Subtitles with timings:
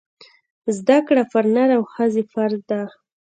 [0.77, 2.81] زده کړه پر نر او ښځي فرځ ده